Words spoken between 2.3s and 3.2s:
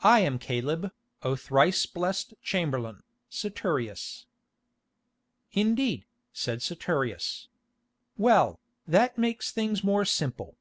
chamberlain,